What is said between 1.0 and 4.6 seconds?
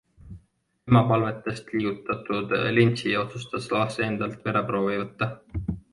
palvetest liigutatud Lindsey otsustas laste endalt